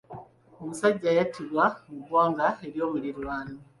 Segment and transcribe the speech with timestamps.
[0.61, 3.57] Omusajja yattibwa mu ggwanga ery'omuliraano.